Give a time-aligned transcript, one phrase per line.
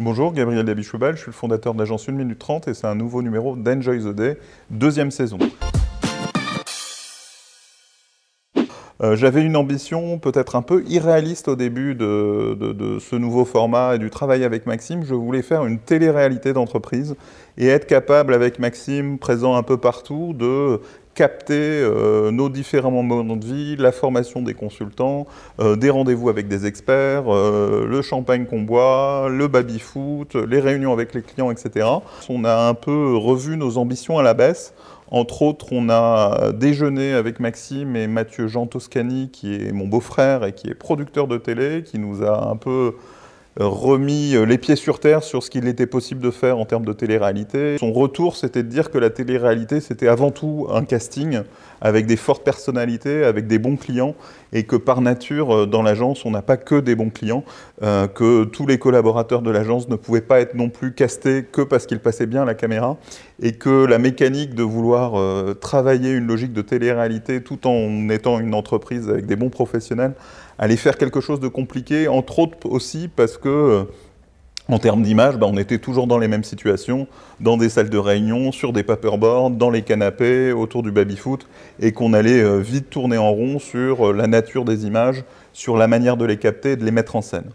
[0.00, 2.94] Bonjour, Gabriel Dabichoubal, je suis le fondateur de l'agence 1 minute 30 et c'est un
[2.94, 4.38] nouveau numéro d'Enjoy the Day,
[4.70, 5.36] deuxième saison.
[9.02, 13.98] Euh, j'avais une ambition peut-être un peu irréaliste au début de, ce nouveau format et
[13.98, 15.04] du travail avec Maxime.
[15.04, 17.16] Je voulais faire une télé-réalité d'entreprise
[17.58, 20.80] et être capable avec Maxime, présent un peu partout, de
[21.14, 25.26] capter euh, nos différents moments de vie, la formation des consultants,
[25.60, 31.12] euh, des rendez-vous avec des experts, le champagne qu'on boit, le baby-foot, les réunions avec
[31.12, 31.86] les clients, etc.
[32.30, 34.72] On a un peu revu nos ambitions à la baisse.
[35.14, 40.42] Entre autres, on a déjeuné avec Maxime et Mathieu Jean Toscani, qui est mon beau-frère
[40.46, 42.94] et qui est producteur de télé, qui nous a un peu
[43.56, 46.86] remis euh, les pieds sur terre sur ce qu'il était possible de faire en termes
[46.86, 47.76] de télé-réalité.
[47.78, 51.42] Son retour, c'était de dire que la télé-réalité, c'était avant tout un casting
[51.80, 54.14] avec des fortes personnalités, avec des bons clients,
[54.52, 57.44] et que par nature, euh, dans l'agence, on n'a pas que des bons clients,
[57.82, 61.60] euh, que tous les collaborateurs de l'agence ne pouvaient pas être non plus castés que
[61.60, 62.96] parce qu'ils passaient bien la caméra,
[63.42, 65.12] et que la mécanique de vouloir
[65.56, 70.14] travailler une logique de télé-réalité tout en étant une entreprise avec des bons professionnels,
[70.58, 73.82] allait faire quelque chose de compliqué, entre autres aussi parce que euh,
[74.68, 77.08] en termes d'image, bah, on était toujours dans les mêmes situations,
[77.40, 81.48] dans des salles de réunion, sur des paperboards, dans les canapés, autour du baby-foot,
[81.80, 85.76] et qu'on allait euh, vite tourner en rond sur euh, la nature des images, sur
[85.76, 87.50] la manière de les capter de les mettre en scène.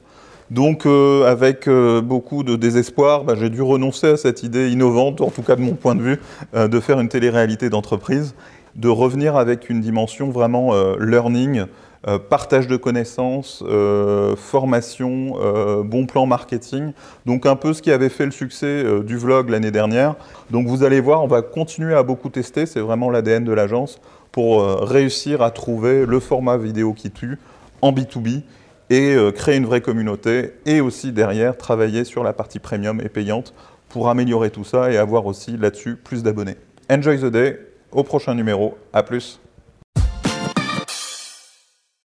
[0.49, 5.41] Donc, avec beaucoup de désespoir, bah, j'ai dû renoncer à cette idée innovante, en tout
[5.41, 6.19] cas de mon point de vue,
[6.53, 8.33] de faire une télé-réalité d'entreprise,
[8.75, 11.65] de revenir avec une dimension vraiment learning,
[12.07, 16.93] euh, partage de connaissances, euh, formation, euh, bon plan marketing.
[17.25, 20.15] Donc un peu ce qui avait fait le succès du vlog l'année dernière.
[20.51, 23.99] Donc vous allez voir, on va continuer à beaucoup tester, c'est vraiment l'ADN de l'agence,
[24.31, 27.39] pour réussir à trouver le format vidéo qui tue
[27.81, 28.43] en B2B
[28.89, 33.53] et créer une vraie communauté et aussi derrière travailler sur la partie premium et payante
[33.89, 36.55] pour améliorer tout ça et avoir aussi là-dessus plus d'abonnés.
[36.89, 37.59] Enjoy the day,
[37.91, 39.39] au prochain numéro, à plus